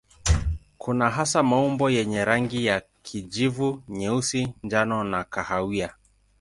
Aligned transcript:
Kuna 0.77 1.09
hasa 1.09 1.43
maumbo 1.43 1.89
yenye 1.89 2.25
rangi 2.25 2.65
za 2.65 2.81
kijivu, 3.01 3.83
nyeusi, 3.89 4.53
njano 4.63 5.03
na 5.03 5.23
kahawia. 5.23 5.93